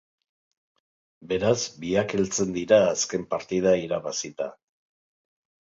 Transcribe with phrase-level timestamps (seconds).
[1.33, 4.51] Beraz, biak heltzen dira azken partida irabazita.